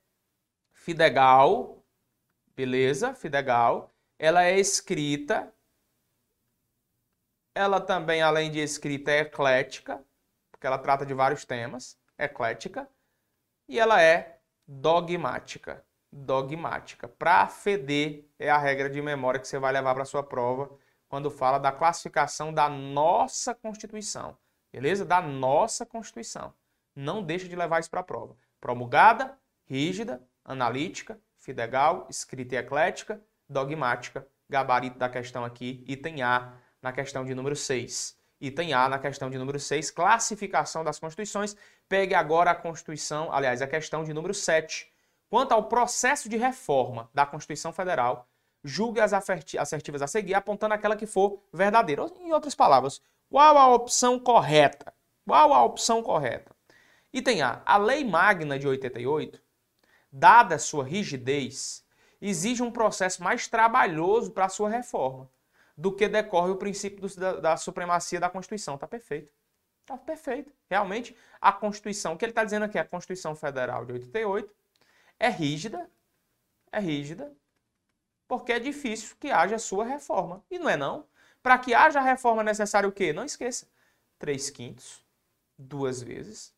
[0.74, 1.84] fidegal,
[2.56, 3.14] beleza?
[3.14, 3.94] Fidegal.
[4.18, 5.54] Ela é escrita,
[7.56, 10.04] ela também, além de escrita, é eclética,
[10.52, 12.90] porque ela trata de vários temas, eclética,
[13.68, 17.08] e ela é dogmática, dogmática.
[17.08, 20.70] Para feder é a regra de memória que você vai levar para sua prova
[21.10, 24.38] quando fala da classificação da nossa Constituição.
[24.72, 25.04] Beleza?
[25.04, 26.54] Da nossa Constituição.
[26.96, 28.38] Não deixa de levar isso para a prova.
[28.62, 34.28] Promulgada, rígida, analítica, fidegal, escrita e eclética, dogmática.
[34.48, 38.18] Gabarito da questão aqui, item A, na questão de número 6.
[38.42, 41.56] Item A, na questão de número 6, classificação das constituições.
[41.88, 44.92] Pegue agora a Constituição, aliás, a questão de número 7.
[45.30, 48.29] Quanto ao processo de reforma da Constituição Federal,
[48.64, 52.06] julgue as assertivas a seguir, apontando aquela que for verdadeira.
[52.20, 54.94] Em outras palavras, qual a opção correta?
[55.26, 56.56] Qual a opção correta?
[57.14, 57.62] Item A.
[57.66, 59.42] A Lei Magna de 88,
[60.12, 61.84] dada sua rigidez,
[62.22, 65.30] exige um processo mais trabalhoso para sua reforma
[65.78, 68.76] do que decorre o princípio do, da, da, supremacia da Constituição.
[68.76, 69.32] Está perfeito.
[69.86, 70.52] Tá perfeito.
[70.70, 74.54] Realmente, a Constituição, o que ele está dizendo aqui, a Constituição Federal de 88
[75.18, 75.90] é rígida,
[76.72, 77.32] é rígida,
[78.30, 80.44] porque é difícil que haja sua reforma.
[80.52, 81.04] E não é não.
[81.42, 83.12] Para que haja a reforma é necessário o quê?
[83.12, 83.68] Não esqueça.
[84.20, 85.04] Três quintos,
[85.58, 86.54] duas vezes,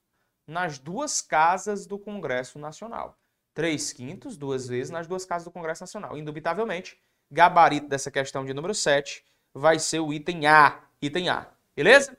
[0.45, 3.17] nas duas casas do Congresso Nacional.
[3.53, 6.17] Três quintos, duas vezes, nas duas casas do Congresso Nacional.
[6.17, 6.99] Indubitavelmente,
[7.31, 10.77] gabarito dessa questão de número 7 vai ser o item A.
[11.01, 11.47] Item A.
[11.73, 12.17] Beleza?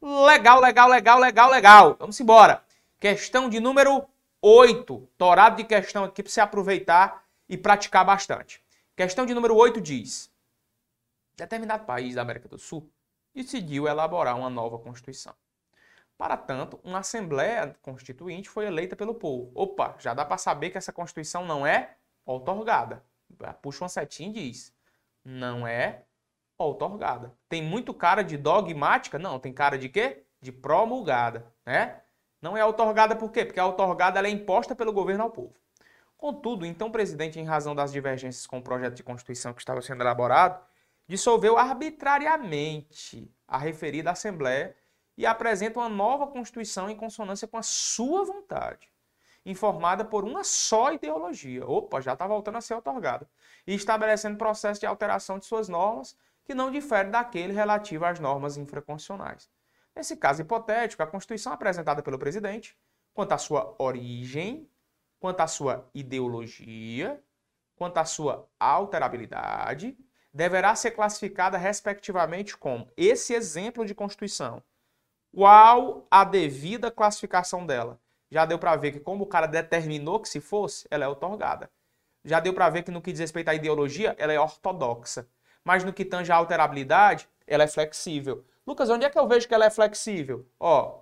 [0.00, 1.96] Legal, legal, legal, legal, legal.
[1.98, 2.64] Vamos embora.
[2.98, 4.06] Questão de número
[4.40, 5.08] 8.
[5.18, 8.63] Torado de questão aqui para você aproveitar e praticar bastante.
[8.96, 10.32] Questão de número 8 diz:
[11.36, 12.88] Determinado país da América do Sul
[13.34, 15.34] decidiu elaborar uma nova Constituição.
[16.16, 19.50] Para tanto, uma Assembleia Constituinte foi eleita pelo povo.
[19.52, 23.04] Opa, já dá para saber que essa Constituição não é outorgada.
[23.60, 24.72] Puxa uma setinha e diz:
[25.24, 26.04] não é
[26.56, 27.36] outorgada.
[27.48, 29.18] Tem muito cara de dogmática?
[29.18, 30.22] Não, tem cara de quê?
[30.40, 32.00] De promulgada, né?
[32.40, 33.44] Não é outorgada por quê?
[33.44, 35.63] Porque a outorgada é imposta pelo governo ao povo.
[36.16, 39.82] Contudo, então o presidente, em razão das divergências com o projeto de Constituição que estava
[39.82, 40.64] sendo elaborado,
[41.06, 44.74] dissolveu arbitrariamente a referida Assembleia
[45.16, 48.88] e apresenta uma nova Constituição em consonância com a sua vontade,
[49.44, 51.66] informada por uma só ideologia.
[51.66, 53.28] Opa, já está voltando a ser otorgada.
[53.66, 58.56] E estabelecendo processo de alteração de suas normas que não difere daquele relativo às normas
[58.56, 59.48] infraconstitucionais.
[59.94, 62.76] Nesse caso hipotético, a Constituição apresentada pelo presidente,
[63.12, 64.68] quanto à sua origem,
[65.24, 67.18] quanto à sua ideologia,
[67.76, 69.96] quanto à sua alterabilidade,
[70.30, 74.62] deverá ser classificada respectivamente como esse exemplo de Constituição.
[75.34, 77.98] Qual a devida classificação dela?
[78.30, 81.70] Já deu para ver que como o cara determinou que se fosse, ela é otorgada.
[82.22, 85.26] Já deu para ver que no que diz respeito à ideologia, ela é ortodoxa.
[85.64, 88.44] Mas no que tange à alterabilidade, ela é flexível.
[88.66, 90.46] Lucas, onde é que eu vejo que ela é flexível?
[90.60, 91.00] Ó,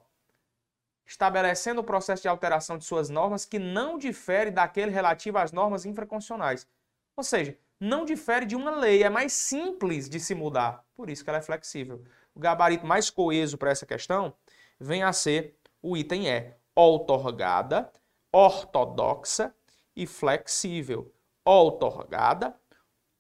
[1.13, 5.85] estabelecendo o processo de alteração de suas normas que não difere daquele relativo às normas
[5.85, 6.67] infraconstitucionais.
[7.15, 11.23] Ou seja, não difere de uma lei, é mais simples de se mudar, por isso
[11.23, 12.03] que ela é flexível.
[12.35, 14.33] O gabarito mais coeso para essa questão
[14.81, 17.93] vem a ser o item E, outorgada,
[18.33, 19.55] ortodoxa
[19.95, 21.13] e flexível.
[21.45, 22.59] Outorgada,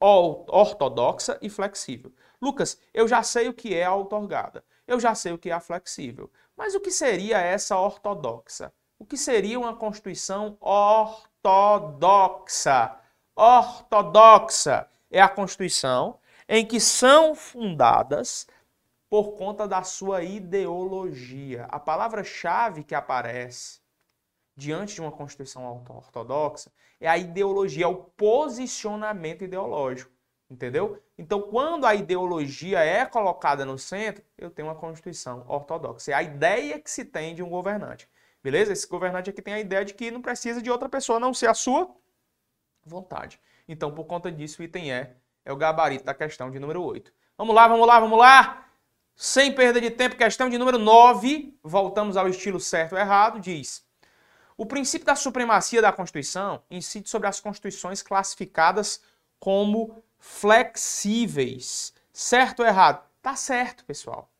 [0.00, 2.10] ortodoxa e flexível.
[2.40, 5.52] Lucas, eu já sei o que é a outorgada, eu já sei o que é
[5.52, 6.30] a flexível,
[6.62, 8.72] mas o que seria essa ortodoxa?
[8.96, 11.36] O que seria uma Constituição ortodoxa?
[13.34, 18.46] ortodoxa é a Constituição em que são fundadas
[19.10, 21.66] por conta da sua ideologia.
[21.68, 23.80] A palavra-chave que aparece
[24.56, 30.11] diante de uma Constituição ortodoxa é a ideologia, é o posicionamento ideológico.
[30.52, 31.02] Entendeu?
[31.16, 36.10] Então, quando a ideologia é colocada no centro, eu tenho uma Constituição ortodoxa.
[36.10, 38.06] É a ideia que se tem de um governante.
[38.42, 38.70] Beleza?
[38.70, 41.48] Esse governante aqui tem a ideia de que não precisa de outra pessoa não ser
[41.48, 41.90] a sua
[42.84, 43.40] vontade.
[43.66, 45.08] Então, por conta disso, o item E
[45.42, 47.10] é o gabarito da questão de número 8.
[47.38, 48.68] Vamos lá, vamos lá, vamos lá!
[49.16, 53.86] Sem perda de tempo, questão de número 9, voltamos ao estilo certo ou errado, diz:
[54.54, 59.00] O princípio da supremacia da Constituição incide sobre as constituições classificadas
[59.40, 61.92] como flexíveis.
[62.12, 63.04] Certo ou errado?
[63.20, 64.30] Tá certo, pessoal.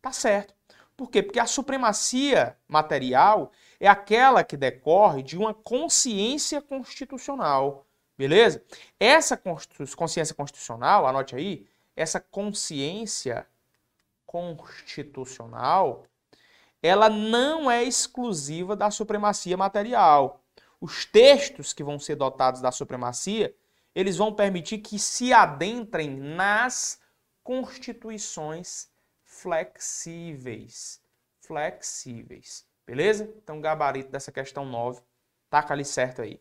[0.00, 0.54] Tá certo.
[0.96, 1.20] Por quê?
[1.20, 3.50] Porque a supremacia material
[3.80, 7.84] é aquela que decorre de uma consciência constitucional.
[8.16, 8.62] Beleza?
[8.98, 9.36] Essa
[9.96, 13.46] consciência constitucional, anote aí, essa consciência
[14.24, 16.06] constitucional,
[16.82, 20.40] ela não é exclusiva da supremacia material.
[20.80, 23.54] Os textos que vão ser dotados da supremacia,
[23.96, 27.00] eles vão permitir que se adentrem nas
[27.42, 28.90] constituições
[29.24, 31.00] flexíveis.
[31.40, 32.66] Flexíveis.
[32.86, 33.32] Beleza?
[33.42, 35.00] Então, gabarito dessa questão 9.
[35.48, 36.38] Taca ali certo aí.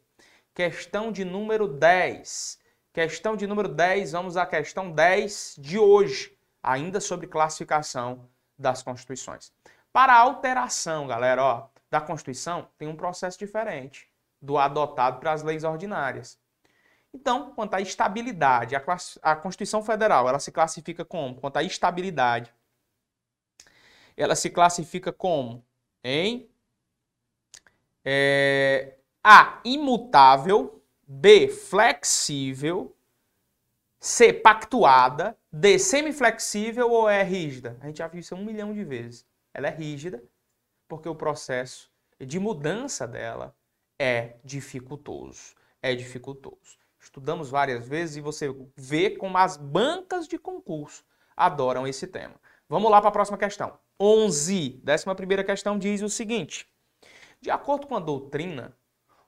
[0.54, 2.60] Questão de número 10.
[2.92, 8.28] Questão de número 10, vamos à questão 10 de hoje, ainda sobre classificação
[8.58, 9.54] das constituições.
[9.94, 14.10] Para a alteração, galera, ó, da Constituição, tem um processo diferente
[14.42, 16.38] do adotado para as leis ordinárias.
[17.16, 18.84] Então, quanto à estabilidade, a,
[19.22, 21.36] a Constituição Federal, ela se classifica como?
[21.36, 22.54] Quanto à estabilidade,
[24.18, 25.66] ela se classifica como
[26.04, 26.50] em
[28.04, 29.62] é, A.
[29.64, 30.84] Imutável.
[31.08, 31.48] B.
[31.48, 32.94] Flexível.
[33.98, 34.34] C.
[34.34, 35.38] Pactuada.
[35.50, 35.80] D.
[35.80, 37.78] Semiflexível ou é rígida?
[37.80, 39.26] A gente já viu isso um milhão de vezes.
[39.54, 40.22] Ela é rígida
[40.86, 41.90] porque o processo
[42.20, 43.56] de mudança dela
[43.98, 45.56] é dificultoso.
[45.82, 46.85] É dificultoso.
[47.06, 51.06] Estudamos várias vezes e você vê como as bancas de concurso
[51.38, 52.34] adoram esse tema.
[52.68, 53.78] Vamos lá para a próxima questão.
[54.00, 54.82] 11.
[54.84, 56.68] Décima primeira questão diz o seguinte:
[57.40, 58.76] De acordo com a doutrina,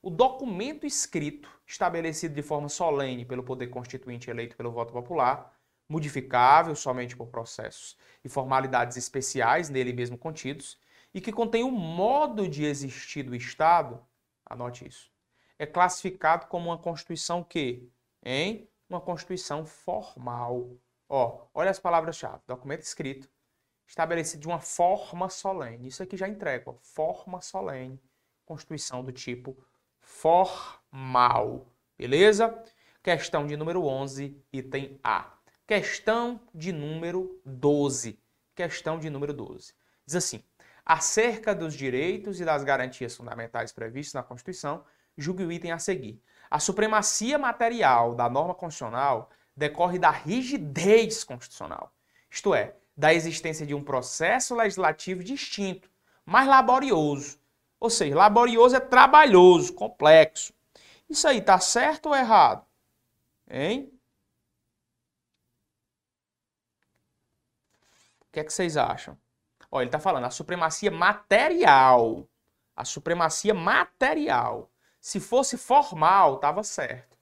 [0.02, 5.56] o documento escrito, estabelecido de forma solene pelo poder constituinte eleito pelo voto popular,
[5.88, 10.80] modificável somente por processos e formalidades especiais nele mesmo contidos,
[11.14, 14.04] e que contém o modo de existir do Estado,
[14.50, 15.12] anote isso,
[15.60, 17.92] é classificado como uma Constituição que,
[18.24, 20.78] em uma Constituição formal.
[21.10, 22.42] Ó, olha as palavras-chave.
[22.48, 23.30] Documento escrito,
[23.88, 25.88] estabelecido de uma forma solene.
[25.88, 28.02] Isso aqui já entrega, ó, forma solene.
[28.46, 29.58] Constituição do tipo
[30.00, 31.68] formal.
[31.98, 32.64] Beleza?
[33.02, 35.34] Questão de número 11, item A.
[35.66, 38.20] Questão de número 12.
[38.56, 39.74] Questão de número 12.
[40.06, 40.44] Diz assim:
[40.86, 44.86] acerca dos direitos e das garantias fundamentais previstos na Constituição,
[45.18, 46.22] julgue o item a seguir.
[46.50, 51.92] A supremacia material da norma constitucional decorre da rigidez constitucional,
[52.30, 55.90] isto é, da existência de um processo legislativo distinto,
[56.26, 57.40] mais laborioso.
[57.80, 60.54] Ou seja, laborioso é trabalhoso, complexo.
[61.10, 62.66] Isso aí tá certo ou errado?
[63.50, 63.92] Hein?
[68.22, 69.18] O que é que vocês acham?
[69.72, 72.28] Olha, ele está falando a supremacia material.
[72.76, 74.72] A supremacia material.
[75.00, 77.18] Se fosse formal, estava certo.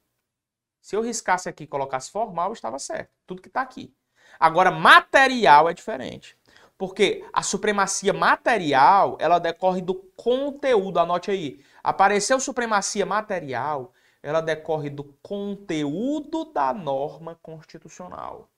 [0.81, 3.09] Se eu riscasse aqui e colocasse formal, estava certo.
[3.25, 3.93] Tudo que está aqui.
[4.39, 6.37] Agora, material é diferente.
[6.77, 10.99] Porque a supremacia material, ela decorre do conteúdo.
[10.99, 11.63] Anote aí.
[11.83, 18.49] Apareceu supremacia material, ela decorre do conteúdo da norma constitucional.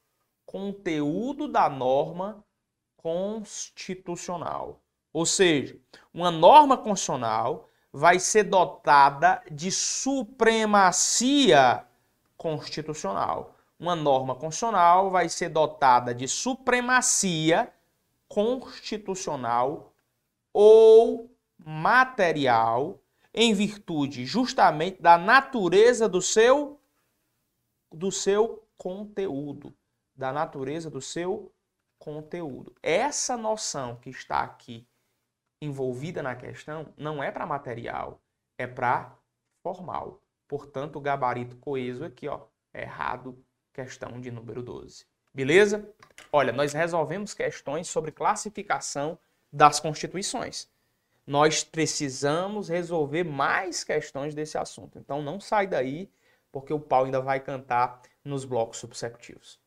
[0.45, 2.43] Conteúdo da norma
[2.95, 4.81] constitucional.
[5.13, 5.77] Ou seja,
[6.13, 11.83] uma norma constitucional vai ser dotada de supremacia
[12.37, 13.55] constitucional.
[13.79, 17.73] Uma norma constitucional vai ser dotada de supremacia
[18.29, 19.91] constitucional
[20.53, 21.27] ou
[21.57, 22.99] material
[23.33, 26.79] em virtude justamente da natureza do seu
[27.91, 29.73] do seu conteúdo,
[30.15, 31.51] da natureza do seu
[31.97, 32.75] conteúdo.
[32.83, 34.85] Essa noção que está aqui
[35.61, 38.21] envolvida na questão não é para material,
[38.57, 39.17] é para
[39.61, 40.21] formal.
[40.47, 42.41] Portanto, o gabarito coeso aqui, ó,
[42.73, 43.43] é errado,
[43.73, 45.05] questão de número 12.
[45.33, 45.87] Beleza?
[46.31, 49.19] Olha, nós resolvemos questões sobre classificação
[49.51, 50.69] das constituições.
[51.25, 54.97] Nós precisamos resolver mais questões desse assunto.
[54.97, 56.09] Então não sai daí,
[56.51, 59.59] porque o pau ainda vai cantar nos blocos subsecutivos.